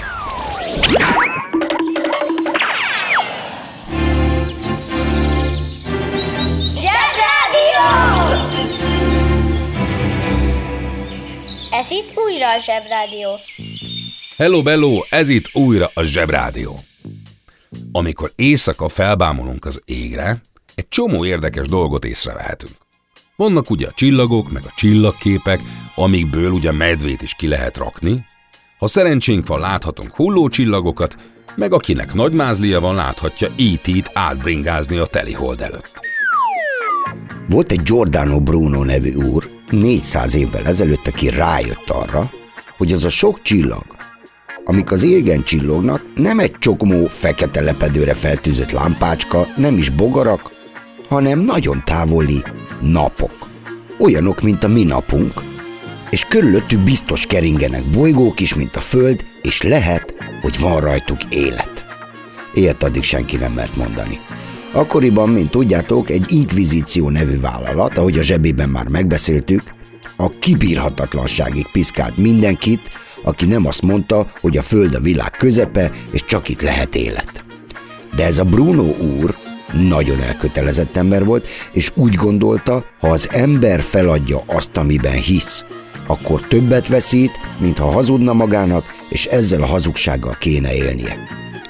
A 12.55 12.59
Zsebrádió. 12.59 13.39
Hello, 14.37 14.61
bello, 14.61 15.03
ez 15.09 15.29
itt 15.29 15.49
újra 15.53 15.89
a 15.93 16.01
Zsebrádió. 16.01 16.79
Amikor 17.91 18.31
éjszaka 18.35 18.89
felbámulunk 18.89 19.65
az 19.65 19.81
égre, 19.85 20.41
egy 20.75 20.87
csomó 20.87 21.25
érdekes 21.25 21.67
dolgot 21.67 22.05
észrevehetünk. 22.05 22.71
Vannak 23.35 23.69
ugye 23.69 23.87
a 23.87 23.91
csillagok, 23.91 24.51
meg 24.51 24.63
a 24.65 24.73
csillagképek, 24.75 25.61
amikből 25.95 26.51
ugye 26.51 26.71
medvét 26.71 27.21
is 27.21 27.33
ki 27.33 27.47
lehet 27.47 27.77
rakni. 27.77 28.25
Ha 28.77 28.87
szerencsénk 28.87 29.47
van, 29.47 29.59
láthatunk 29.59 30.15
hullócsillagokat, 30.15 31.17
meg 31.55 31.73
akinek 31.73 32.13
nagy 32.13 32.33
mázlia 32.33 32.79
van, 32.79 32.95
láthatja 32.95 33.47
E.T.-t 33.47 34.09
átbringázni 34.13 34.97
a 34.97 35.05
telihold 35.05 35.61
előtt. 35.61 35.99
Volt 37.49 37.71
egy 37.71 37.81
Giordano 37.83 38.39
Bruno 38.39 38.83
nevű 38.83 39.13
úr, 39.13 39.49
400 39.69 40.35
évvel 40.35 40.65
ezelőtt, 40.65 41.07
aki 41.07 41.29
rájött 41.29 41.89
arra, 41.89 42.29
hogy 42.81 42.91
az 42.91 43.03
a 43.03 43.09
sok 43.09 43.41
csillag, 43.41 43.83
amik 44.65 44.91
az 44.91 45.03
égen 45.03 45.43
csillognak, 45.43 46.03
nem 46.15 46.39
egy 46.39 46.55
csokmó 46.59 47.05
fekete 47.07 47.61
lepedőre 47.61 48.13
feltűzött 48.13 48.71
lámpácska, 48.71 49.47
nem 49.57 49.77
is 49.77 49.89
bogarak, 49.89 50.51
hanem 51.09 51.39
nagyon 51.39 51.81
távoli 51.85 52.43
napok. 52.79 53.49
Olyanok, 53.97 54.41
mint 54.41 54.63
a 54.63 54.67
mi 54.67 54.83
napunk, 54.83 55.33
és 56.09 56.25
körülöttük 56.25 56.79
biztos 56.79 57.25
keringenek 57.25 57.83
bolygók 57.83 58.39
is, 58.39 58.53
mint 58.53 58.75
a 58.75 58.79
Föld, 58.79 59.23
és 59.41 59.61
lehet, 59.61 60.13
hogy 60.41 60.59
van 60.59 60.79
rajtuk 60.79 61.23
élet. 61.29 61.85
Ilyet 62.53 62.83
addig 62.83 63.03
senki 63.03 63.35
nem 63.35 63.53
mert 63.53 63.75
mondani. 63.75 64.19
Akkoriban, 64.71 65.29
mint 65.29 65.51
tudjátok, 65.51 66.09
egy 66.09 66.25
inkvizíció 66.27 67.09
nevű 67.09 67.39
vállalat, 67.39 67.97
ahogy 67.97 68.17
a 68.17 68.23
zsebében 68.23 68.69
már 68.69 68.87
megbeszéltük, 68.87 69.61
a 70.15 70.29
kibírhatatlanságig 70.29 71.67
piszkált 71.71 72.17
mindenkit, 72.17 72.81
aki 73.23 73.45
nem 73.45 73.65
azt 73.65 73.81
mondta, 73.81 74.27
hogy 74.41 74.57
a 74.57 74.61
Föld 74.61 74.95
a 74.95 74.99
világ 74.99 75.31
közepe, 75.31 75.91
és 76.11 76.25
csak 76.25 76.49
itt 76.49 76.61
lehet 76.61 76.95
élet. 76.95 77.43
De 78.15 78.25
ez 78.25 78.37
a 78.37 78.43
Bruno 78.43 78.83
úr 78.83 79.35
nagyon 79.89 80.21
elkötelezett 80.21 80.97
ember 80.97 81.25
volt, 81.25 81.47
és 81.73 81.91
úgy 81.95 82.13
gondolta, 82.13 82.83
ha 82.99 83.07
az 83.07 83.27
ember 83.31 83.81
feladja 83.81 84.43
azt, 84.45 84.77
amiben 84.77 85.13
hisz, 85.13 85.65
akkor 86.07 86.47
többet 86.47 86.87
veszít, 86.87 87.31
mint 87.57 87.77
ha 87.77 87.91
hazudna 87.91 88.33
magának, 88.33 88.95
és 89.09 89.25
ezzel 89.25 89.61
a 89.61 89.65
hazugsággal 89.65 90.35
kéne 90.39 90.73
élnie. 90.73 91.17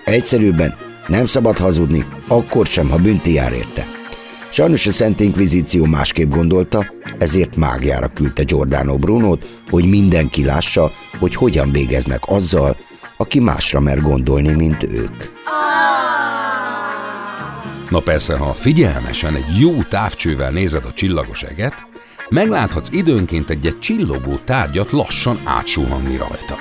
Egyszerűbben 0.06 0.78
nem 1.08 1.26
szabad 1.26 1.58
hazudni, 1.58 2.06
akkor 2.28 2.66
sem, 2.66 2.90
ha 2.90 2.98
bünti 2.98 3.34
jár 3.34 3.54
érte. 3.54 3.88
Sajnos 4.52 4.88
a 4.88 4.92
Szent 4.92 5.20
Inkvizíció 5.20 5.86
másképp 5.86 6.32
gondolta, 6.32 6.86
ezért 7.18 7.56
mágiára 7.56 8.08
küldte 8.08 8.44
Giordano 8.44 8.98
Brunót, 8.98 9.46
hogy 9.70 9.90
mindenki 9.90 10.46
lássa, 10.46 10.92
hogy 11.20 11.36
hogyan 11.36 11.72
végeznek 11.72 12.24
azzal, 12.26 12.78
aki 13.18 13.40
másra 13.40 13.80
mer 13.80 14.00
gondolni, 14.00 14.52
mint 14.52 14.84
ők. 14.84 15.24
Na 17.90 18.00
persze, 18.00 18.38
ha 18.38 18.54
figyelmesen 18.54 19.36
egy 19.36 19.60
jó 19.60 19.76
távcsővel 19.82 20.52
nézed 20.52 20.86
a 20.86 20.94
csillagos 20.94 21.44
eget, 21.44 21.86
megláthatsz 22.30 22.90
időnként 22.92 23.50
egy-egy 23.50 23.80
csillogó 23.80 24.36
tárgyat 24.36 24.92
lassan 24.92 25.40
átsuhanni 25.44 26.18
rajta. 26.18 26.56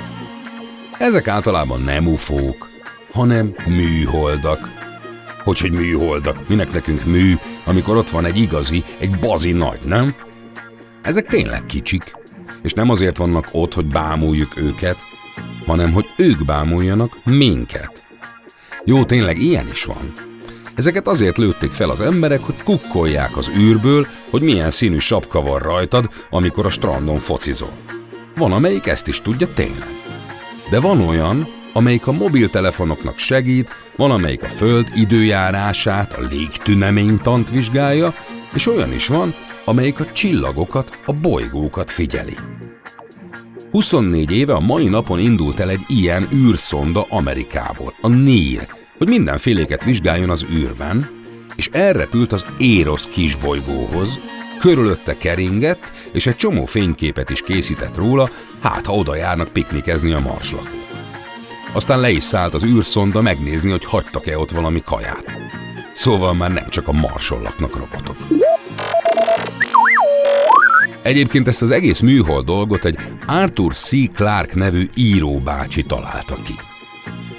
Ezek 0.98 1.29
általában 1.29 1.81
nem 1.81 2.07
ufók, 2.07 2.68
hanem 3.12 3.55
műholdak. 3.66 4.79
Hogy, 5.44 5.59
hogy 5.59 5.72
műholdak? 5.72 6.48
Minek 6.48 6.72
nekünk 6.72 7.05
mű, 7.05 7.35
amikor 7.70 7.96
ott 7.96 8.11
van 8.11 8.24
egy 8.24 8.38
igazi, 8.38 8.85
egy 8.98 9.18
bazi 9.20 9.52
nagy, 9.52 9.78
nem? 9.85 10.14
Ezek 11.02 11.26
tényleg 11.26 11.66
kicsik, 11.66 12.12
és 12.62 12.72
nem 12.72 12.90
azért 12.90 13.16
vannak 13.16 13.48
ott, 13.52 13.74
hogy 13.74 13.85
bámuljuk 13.85 14.56
őket, 14.56 14.96
hanem 15.66 15.92
hogy 15.92 16.06
ők 16.16 16.44
bámuljanak 16.44 17.18
minket. 17.24 18.06
Jó, 18.85 19.04
tényleg 19.04 19.38
ilyen 19.38 19.68
is 19.70 19.85
van. 19.85 20.12
Ezeket 20.74 21.06
azért 21.06 21.38
lőtték 21.38 21.70
fel 21.70 21.90
az 21.90 22.00
emberek, 22.00 22.44
hogy 22.44 22.62
kukkolják 22.62 23.37
az 23.37 23.50
űrből, 23.59 24.06
hogy 24.30 24.42
milyen 24.42 24.70
színű 24.70 24.98
sapka 24.98 25.42
van 25.42 25.59
rajtad, 25.59 26.11
amikor 26.30 26.66
a 26.66 26.70
strandon 26.70 27.18
focizol. 27.18 27.72
Van, 28.37 28.52
amelyik 28.52 28.87
ezt 28.87 29.09
is 29.09 29.20
tudja 29.20 29.52
tényleg. 29.54 29.88
De 30.70 30.80
van 30.80 31.00
olyan, 31.00 31.48
amelyik 31.72 32.06
a 32.06 32.12
mobiltelefonoknak 32.12 33.18
segít, 33.18 33.70
van, 33.96 34.11
amelyik 34.11 34.42
a 34.42 34.48
Föld 34.48 34.88
időjárását, 34.94 36.12
a 36.12 36.26
légtüneménytant 36.30 37.50
vizsgálja, 37.50 38.14
és 38.54 38.66
olyan 38.66 38.92
is 38.92 39.06
van, 39.06 39.35
amelyik 39.64 40.00
a 40.00 40.12
csillagokat, 40.12 40.98
a 41.06 41.12
bolygókat 41.12 41.90
figyeli. 41.90 42.35
24 43.70 44.30
éve 44.30 44.54
a 44.54 44.61
mai 44.61 44.88
napon 44.88 45.18
indult 45.18 45.61
el 45.61 45.70
egy 45.70 45.85
ilyen 45.87 46.28
űrszonda 46.35 47.06
Amerikából, 47.09 47.94
a 48.00 48.09
NIR, 48.09 48.66
hogy 48.98 49.09
mindenféléket 49.09 49.85
vizsgáljon 49.85 50.30
az 50.30 50.46
űrben, 50.52 51.09
és 51.56 51.68
elrepült 51.72 52.33
az 52.33 52.44
Érosz 52.59 53.06
kisbolygóhoz, 53.06 54.20
körülötte 54.61 55.16
keringett, 55.16 55.92
és 56.12 56.26
egy 56.26 56.37
csomó 56.37 56.64
fényképet 56.64 57.30
is 57.30 57.40
készített 57.40 57.96
róla, 57.96 58.28
hát 58.62 58.87
ha 58.87 58.92
oda 58.92 59.14
járnak 59.14 59.48
piknikezni 59.48 60.12
a 60.12 60.20
marslakók. 60.20 60.79
Aztán 61.72 62.00
le 62.00 62.11
is 62.11 62.22
szállt 62.22 62.54
az 62.54 62.64
űrszonda 62.64 63.22
megnézni, 63.22 63.70
hogy 63.70 63.85
hagytak-e 63.85 64.38
ott 64.38 64.50
valami 64.50 64.83
kaját. 64.85 65.35
Szóval 65.92 66.35
már 66.35 66.52
nem 66.52 66.68
csak 66.68 66.88
a 66.88 66.92
marson 66.92 67.42
laknak 67.42 67.76
robotok. 67.76 68.16
Egyébként 71.02 71.48
ezt 71.48 71.62
az 71.62 71.70
egész 71.70 72.00
műhold 72.00 72.44
dolgot 72.44 72.85
egy 72.85 72.98
Arthur 73.26 73.74
C. 73.74 73.90
Clarke 74.14 74.52
nevű 74.54 74.88
íróbácsi 74.94 75.83
találta 75.83 76.35
ki. 76.44 76.54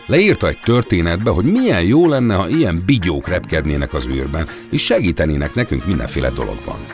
Leírta 0.05 0.47
egy 0.47 0.59
történetbe, 0.63 1.31
hogy 1.31 1.45
milyen 1.45 1.83
jó 1.83 2.07
lenne, 2.07 2.35
ha 2.35 2.49
ilyen 2.49 2.83
bigyók 2.85 3.27
repkednének 3.27 3.93
az 3.93 4.07
űrben, 4.07 4.47
és 4.71 4.83
segítenének 4.83 5.55
nekünk 5.55 5.85
mindenféle 5.85 6.29
dologban. 6.29 6.85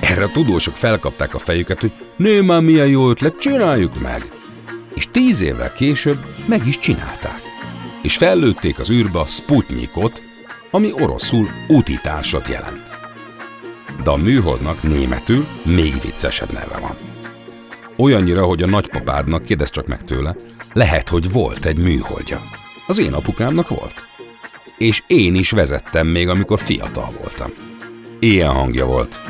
Erre 0.00 0.24
a 0.24 0.30
tudósok 0.32 0.76
felkapták 0.76 1.34
a 1.34 1.38
fejüket, 1.38 1.80
hogy 1.80 1.92
nő 2.16 2.42
már 2.42 2.62
milyen 2.62 2.88
jó 2.88 3.10
ötlet, 3.10 3.38
csináljuk 3.38 4.00
meg! 4.00 4.39
És 4.94 5.08
tíz 5.10 5.40
évvel 5.40 5.72
később 5.72 6.18
meg 6.46 6.66
is 6.66 6.78
csinálták. 6.78 7.40
És 8.02 8.16
fellőtték 8.16 8.78
az 8.78 8.90
űrbe 8.90 9.18
a 9.18 9.26
Sputnikot, 9.26 10.22
ami 10.70 10.92
oroszul 10.92 11.48
útitársat 11.68 12.48
jelent. 12.48 12.90
De 14.02 14.10
a 14.10 14.16
műholdnak 14.16 14.82
németül 14.82 15.46
még 15.62 16.00
viccesebb 16.00 16.52
neve 16.52 16.78
van. 16.78 16.96
Olyannyira, 17.96 18.44
hogy 18.44 18.62
a 18.62 18.66
nagypapádnak, 18.66 19.44
kérdez 19.44 19.70
csak 19.70 19.86
meg 19.86 20.04
tőle, 20.04 20.36
lehet, 20.72 21.08
hogy 21.08 21.32
volt 21.32 21.64
egy 21.64 21.78
műholdja. 21.78 22.42
Az 22.86 22.98
én 22.98 23.12
apukámnak 23.12 23.68
volt. 23.68 24.08
És 24.78 25.02
én 25.06 25.34
is 25.34 25.50
vezettem 25.50 26.06
még, 26.06 26.28
amikor 26.28 26.58
fiatal 26.58 27.12
voltam. 27.20 27.50
Ilyen 28.18 28.50
hangja 28.50 28.86
volt. 28.86 29.20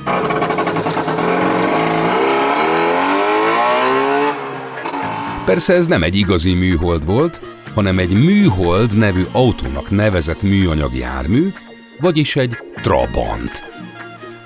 Persze 5.51 5.75
ez 5.75 5.87
nem 5.87 6.03
egy 6.03 6.15
igazi 6.15 6.55
műhold 6.55 7.05
volt, 7.05 7.41
hanem 7.75 7.99
egy 7.99 8.25
műhold 8.25 8.97
nevű 8.97 9.23
autónak 9.33 9.91
nevezett 9.91 10.43
műanyag 10.43 10.95
jármű, 10.95 11.53
vagyis 12.01 12.37
egy 12.37 12.57
Trabant. 12.75 13.71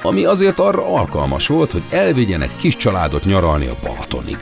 Ami 0.02 0.24
azért 0.24 0.58
arra 0.58 0.86
alkalmas 0.86 1.46
volt, 1.46 1.72
hogy 1.72 1.82
elvigyen 1.90 2.42
egy 2.42 2.56
kis 2.56 2.76
családot 2.76 3.24
nyaralni 3.24 3.66
a 3.66 3.76
Balatonig. 3.82 4.36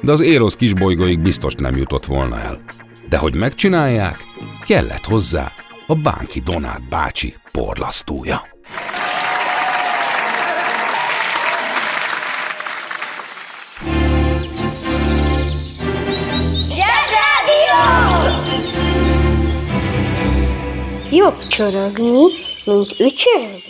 De 0.00 0.12
az 0.12 0.20
Érosz 0.20 0.56
kisbolygóig 0.56 1.20
biztos 1.20 1.54
nem 1.54 1.76
jutott 1.76 2.04
volna 2.04 2.40
el. 2.40 2.60
De 3.08 3.16
hogy 3.16 3.34
megcsinálják, 3.34 4.24
kellett 4.66 5.04
hozzá 5.04 5.52
a 5.86 5.94
Bánki 5.94 6.40
Donát 6.40 6.88
bácsi 6.88 7.34
porlasztója. 7.52 8.42
Jobb 21.24 21.46
csorogni, 21.46 22.22
mint 22.64 23.00
ücsörögni. 23.00 23.62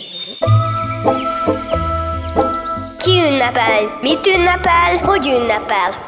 Ki 2.98 3.10
ünnepel? 3.10 3.98
Mit 4.02 4.26
ünnepel? 4.26 4.96
Hogy 4.96 5.26
ünnepel? 5.26 6.04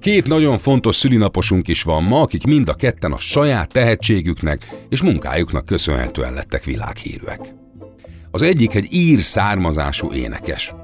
Két 0.00 0.26
nagyon 0.26 0.58
fontos 0.58 0.96
szülinaposunk 0.96 1.68
is 1.68 1.82
van 1.82 2.02
ma, 2.02 2.20
akik 2.20 2.44
mind 2.44 2.68
a 2.68 2.74
ketten 2.74 3.12
a 3.12 3.18
saját 3.18 3.72
tehetségüknek 3.72 4.86
és 4.88 5.02
munkájuknak 5.02 5.64
köszönhetően 5.64 6.32
lettek 6.32 6.64
világhírűek. 6.64 7.54
Az 8.30 8.42
egyik 8.42 8.74
egy 8.74 8.94
ír 8.94 9.20
származású 9.20 10.12
énekes, 10.12 10.74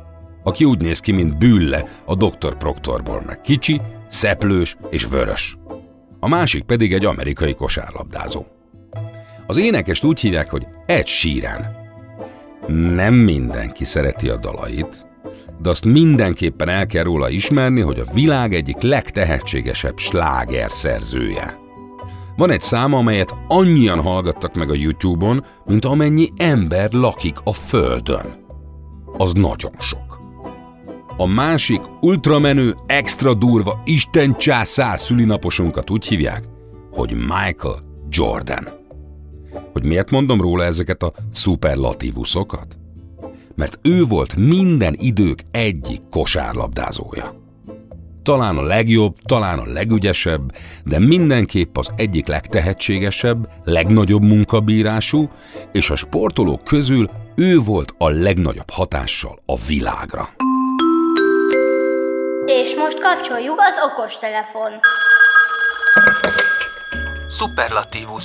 aki 0.44 0.64
úgy 0.64 0.80
néz 0.80 1.00
ki, 1.00 1.12
mint 1.12 1.38
Bülle 1.38 1.84
a 2.04 2.14
Dr. 2.14 2.56
Proctorból, 2.56 3.22
meg 3.26 3.40
kicsi, 3.40 3.80
szeplős 4.08 4.76
és 4.90 5.04
vörös. 5.04 5.56
A 6.20 6.28
másik 6.28 6.64
pedig 6.64 6.92
egy 6.92 7.04
amerikai 7.04 7.54
kosárlabdázó. 7.54 8.44
Az 9.46 9.56
énekest 9.56 10.04
úgy 10.04 10.20
hívják, 10.20 10.50
hogy 10.50 10.66
Ed 10.86 11.06
Sheeran. 11.06 11.66
Nem 12.94 13.14
mindenki 13.14 13.84
szereti 13.84 14.28
a 14.28 14.36
dalait, 14.36 15.06
de 15.62 15.68
azt 15.68 15.84
mindenképpen 15.84 16.68
el 16.68 16.86
kell 16.86 17.04
róla 17.04 17.28
ismerni, 17.28 17.80
hogy 17.80 17.98
a 17.98 18.12
világ 18.14 18.54
egyik 18.54 18.80
legtehetségesebb 18.80 19.98
sláger 19.98 20.70
szerzője. 20.70 21.58
Van 22.36 22.50
egy 22.50 22.60
száma, 22.60 22.96
amelyet 22.96 23.34
annyian 23.48 24.02
hallgattak 24.02 24.54
meg 24.54 24.70
a 24.70 24.74
YouTube-on, 24.74 25.44
mint 25.64 25.84
amennyi 25.84 26.28
ember 26.36 26.92
lakik 26.92 27.36
a 27.44 27.52
Földön. 27.52 28.44
Az 29.16 29.32
nagyon 29.32 29.74
sok. 29.78 30.20
A 31.16 31.26
másik 31.26 31.80
ultramenő, 32.00 32.74
extra 32.86 33.34
durva, 33.34 33.82
Isten 33.84 34.34
császár 34.34 35.00
szülinaposunkat 35.00 35.90
úgy 35.90 36.06
hívják, 36.06 36.44
hogy 36.90 37.14
Michael 37.14 37.78
Jordan. 38.08 38.68
Hogy 39.72 39.84
miért 39.84 40.10
mondom 40.10 40.40
róla 40.40 40.64
ezeket 40.64 41.02
a 41.02 41.12
szuperlatívuszokat? 41.32 42.78
Mert 43.54 43.78
ő 43.82 44.04
volt 44.04 44.36
minden 44.36 44.94
idők 44.98 45.38
egyik 45.50 46.00
kosárlabdázója. 46.10 47.44
Talán 48.22 48.56
a 48.56 48.62
legjobb, 48.62 49.16
talán 49.24 49.58
a 49.58 49.72
legügyesebb, 49.72 50.56
de 50.84 50.98
mindenképp 50.98 51.76
az 51.76 51.90
egyik 51.96 52.26
legtehetségesebb, 52.26 53.48
legnagyobb 53.64 54.22
munkabírású, 54.22 55.30
és 55.72 55.90
a 55.90 55.96
sportolók 55.96 56.64
közül 56.64 57.10
ő 57.36 57.58
volt 57.58 57.94
a 57.98 58.08
legnagyobb 58.08 58.70
hatással 58.70 59.38
a 59.46 59.56
világra. 59.66 60.28
És 62.46 62.74
most 62.74 63.00
kapcsoljuk 63.00 63.58
az 63.58 63.90
okostelefon. 63.90 64.70
Superlatívus. 67.38 68.24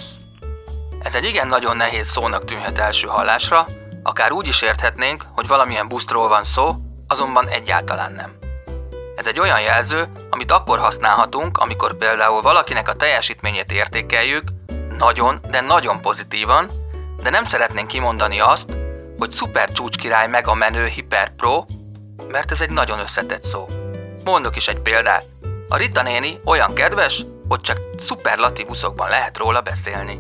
Ez 1.12 1.18
egy 1.18 1.26
igen 1.26 1.48
nagyon 1.48 1.78
nehéz 1.78 2.08
szónak 2.08 2.46
tűnhet 2.46 2.78
első 2.78 3.08
hallásra, 3.08 3.66
akár 4.04 4.32
úgy 4.32 4.48
is 4.48 4.62
érthetnénk, 4.62 5.24
hogy 5.32 5.48
valamilyen 5.48 5.88
busztról 5.88 6.28
van 6.28 6.44
szó, 6.44 6.76
azonban 7.08 7.48
egyáltalán 7.48 8.12
nem. 8.12 8.38
Ez 9.16 9.28
egy 9.28 9.40
olyan 9.40 9.62
jelző, 9.62 10.12
amit 10.30 10.52
akkor 10.52 10.80
használhatunk, 10.80 11.58
amikor 11.58 11.98
például 11.98 12.42
valakinek 12.42 12.88
a 12.88 12.96
teljesítményét 12.96 13.72
értékeljük, 13.72 14.44
nagyon, 14.98 15.40
de 15.50 15.62
nagyon 15.62 16.02
pozitívan, 16.02 16.70
de 17.24 17.30
nem 17.30 17.46
szeretnénk 17.46 17.88
kimondani 17.88 18.40
azt, 18.40 18.72
hogy 19.18 19.32
szuper 19.32 19.72
csúcskirály 19.72 20.28
meg 20.28 20.48
a 20.48 20.54
menő 20.54 20.86
hiper 20.86 21.32
mert 22.28 22.52
ez 22.52 22.62
egy 22.62 22.72
nagyon 22.72 23.00
összetett 23.00 23.44
szó. 23.44 23.66
Mondok 24.24 24.56
is 24.56 24.68
egy 24.68 24.80
példát. 24.80 25.24
A 25.74 25.78
Rita 25.78 26.04
néni 26.04 26.40
olyan 26.46 26.74
kedves, 26.74 27.26
hogy 27.48 27.62
csak 27.62 27.78
szuperlatívuszokban 28.00 29.10
lehet 29.10 29.38
róla 29.38 29.62
beszélni. 29.62 30.16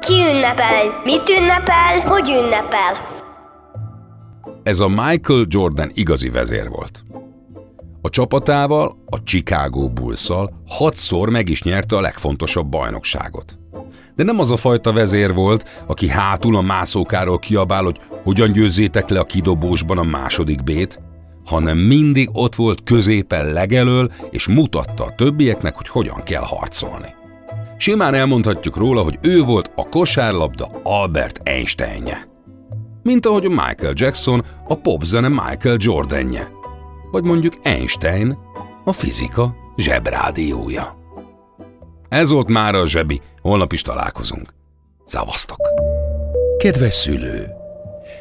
Ki 0.00 0.14
ünnepel? 0.32 1.00
Mit 1.04 1.28
ünnepel? 1.28 2.00
Hogy 2.00 2.30
ünnepel? 2.30 3.06
Ez 4.62 4.80
a 4.80 4.88
Michael 4.88 5.44
Jordan 5.48 5.90
igazi 5.94 6.30
vezér 6.30 6.68
volt. 6.68 7.04
A 8.02 8.08
csapatával, 8.08 8.96
a 9.06 9.22
Chicago 9.22 9.88
bulls 9.88 10.28
hatszor 10.66 11.28
meg 11.28 11.48
is 11.48 11.62
nyerte 11.62 11.96
a 11.96 12.00
legfontosabb 12.00 12.68
bajnokságot. 12.68 13.61
De 14.16 14.24
nem 14.24 14.38
az 14.38 14.50
a 14.50 14.56
fajta 14.56 14.92
vezér 14.92 15.34
volt, 15.34 15.82
aki 15.86 16.08
hátul 16.08 16.56
a 16.56 16.60
mászókáról 16.60 17.38
kiabál, 17.38 17.84
hogy 17.84 18.00
hogyan 18.22 18.52
győzzétek 18.52 19.08
le 19.08 19.20
a 19.20 19.24
kidobósban 19.24 19.98
a 19.98 20.02
második 20.02 20.64
bét, 20.64 21.00
hanem 21.44 21.78
mindig 21.78 22.28
ott 22.32 22.54
volt 22.54 22.82
középen 22.82 23.52
legelől, 23.52 24.10
és 24.30 24.46
mutatta 24.48 25.04
a 25.04 25.14
többieknek, 25.14 25.76
hogy 25.76 25.88
hogyan 25.88 26.22
kell 26.22 26.42
harcolni. 26.42 27.14
Simán 27.76 28.14
elmondhatjuk 28.14 28.76
róla, 28.76 29.02
hogy 29.02 29.18
ő 29.22 29.42
volt 29.42 29.72
a 29.76 29.88
kosárlabda 29.88 30.68
Albert 30.82 31.40
Einsteinje. 31.42 32.28
Mint 33.02 33.26
ahogy 33.26 33.48
Michael 33.48 33.92
Jackson 33.94 34.44
a 34.68 34.74
popzene 34.74 35.28
Michael 35.28 35.76
Jordanje. 35.78 36.50
Vagy 37.10 37.24
mondjuk 37.24 37.52
Einstein 37.62 38.38
a 38.84 38.92
fizika 38.92 39.54
zsebrádiója. 39.76 41.01
Ez 42.12 42.30
volt 42.30 42.48
már 42.48 42.74
a 42.74 42.86
zsebi, 42.86 43.20
holnap 43.40 43.72
is 43.72 43.82
találkozunk. 43.82 44.54
Szavaztok! 45.04 45.58
Kedves 46.58 46.94
szülő! 46.94 47.46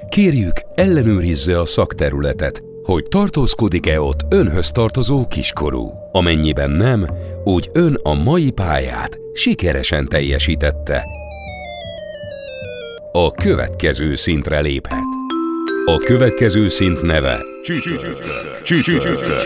Kérjük, 0.09 0.53
ellenőrizze 0.75 1.59
a 1.59 1.65
szakterületet, 1.65 2.63
hogy 2.83 3.03
tartózkodik-e 3.03 4.01
ott 4.01 4.25
önhöz 4.29 4.71
tartozó 4.71 5.27
kiskorú. 5.27 5.91
Amennyiben 6.11 6.69
nem, 6.69 7.07
úgy 7.43 7.69
ön 7.73 7.97
a 8.03 8.13
mai 8.13 8.51
pályát 8.51 9.19
sikeresen 9.33 10.07
teljesítette. 10.07 11.03
A 13.11 13.31
következő 13.31 14.15
szintre 14.15 14.59
léphet. 14.59 15.00
A 15.85 15.97
következő 15.97 16.69
szint 16.69 17.01
neve 17.01 17.43
Csütörtök. 18.63 19.41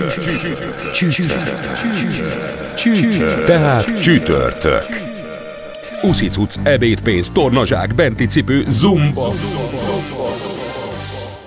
Tehát 3.46 4.02
csütörtök. 4.02 4.86
Uszicuc, 6.02 6.56
ebédpénz, 6.64 7.30
tornazsák, 7.30 7.96
benti 7.96 8.26
cipő, 8.26 8.66
zumba. 8.68 9.34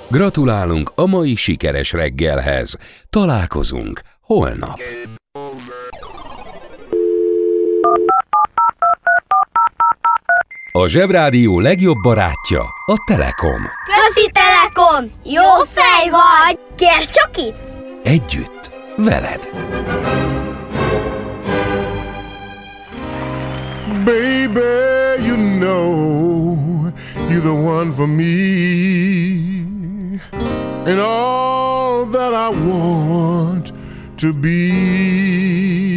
Gratulálunk 0.08 0.92
a 0.94 1.06
mai 1.06 1.34
sikeres 1.34 1.92
reggelhez. 1.92 2.76
Találkozunk 3.10 4.00
holnap. 4.20 4.80
A 10.72 10.86
Zsebrádió 10.86 11.60
legjobb 11.60 11.96
barátja 12.02 12.60
a 12.86 13.04
Telekom. 13.06 13.62
Közi 13.62 14.30
Telekom! 14.32 14.67
Jó 15.24 15.42
fej 15.74 16.10
vagy! 16.10 16.58
Kérd 16.76 17.08
csak 17.10 17.36
itt! 17.36 17.56
Együtt, 18.02 18.70
veled. 18.96 19.48
Baby, 24.04 25.24
you 25.26 25.36
know 25.36 26.56
you're 27.28 27.40
the 27.40 27.52
one 27.52 27.92
for 27.92 28.06
me. 28.06 28.28
And 30.84 31.00
all 31.00 32.04
that 32.06 32.32
I 32.32 32.48
want 32.48 33.72
to 34.16 34.32
be 34.32 35.87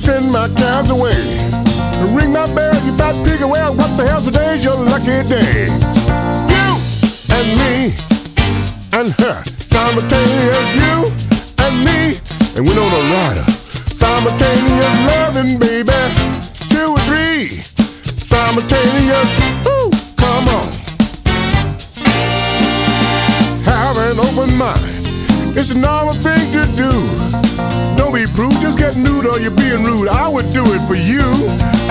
send 0.00 0.32
my 0.32 0.48
calves 0.54 0.88
away 0.88 1.36
And 2.00 2.16
Ring 2.16 2.32
my 2.32 2.46
bell, 2.54 2.74
you 2.86 2.92
fat 2.96 3.14
pig. 3.24 3.42
Well, 3.42 3.74
what 3.74 3.94
the 3.96 4.06
hell 4.08 4.22
today's 4.22 4.64
your 4.64 4.76
lucky 4.76 5.20
day? 5.28 5.68
You 6.48 6.66
and 7.36 7.48
me 7.60 7.92
and 8.92 9.08
her, 9.20 9.44
simultaneous 9.68 10.68
you 10.74 10.96
and 11.64 11.84
me, 11.84 12.16
and 12.56 12.66
we're 12.66 12.80
on 12.80 12.92
a 12.92 13.02
rider. 13.12 13.46
Simultaneous 13.94 14.96
loving, 15.06 15.58
baby. 15.58 15.92
Two 16.72 16.92
or 16.96 17.02
three, 17.04 17.48
simultaneous. 18.24 19.28
Ooh, 19.68 19.90
come 20.16 20.48
on. 20.48 20.68
Have 23.68 23.96
an 23.98 24.18
open 24.18 24.56
mind. 24.56 24.80
It's 25.58 25.70
a 25.70 25.78
normal 25.78 26.14
thing 26.14 26.50
to 26.52 26.64
do. 26.74 27.49
Don't 27.96 28.14
be 28.14 28.26
prude, 28.26 28.58
just 28.60 28.78
get 28.78 28.96
nude 28.96 29.26
or 29.26 29.38
you're 29.38 29.50
being 29.50 29.84
rude. 29.84 30.08
I 30.08 30.28
would 30.28 30.50
do 30.50 30.62
it 30.64 30.82
for 30.88 30.96
you. 30.96 31.24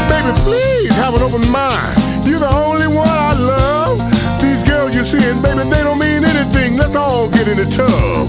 Baby, 0.10 0.32
please 0.44 0.94
have 0.96 1.16
an 1.16 1.22
open 1.22 1.50
mind. 1.50 1.98
You're 2.26 2.40
the 2.40 2.54
only 2.54 2.88
one 2.88 3.08
I 3.08 3.34
love. 3.34 4.00
These 4.42 4.64
girls 4.64 4.96
you're 4.96 5.04
seeing, 5.04 5.42
baby, 5.42 5.70
they 5.70 5.84
don't 5.84 6.00
mean 6.00 6.24
anything. 6.24 6.78
Let's 6.78 6.96
all 6.96 7.30
get 7.30 7.48
in 7.48 7.58
the 7.58 7.66
tub. 7.66 8.28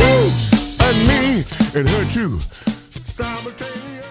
You 0.00 0.30
and 0.86 0.96
me 1.08 1.44
and 1.78 1.88
her 1.88 2.04
too. 2.10 2.40
Simultaneous. 3.04 4.01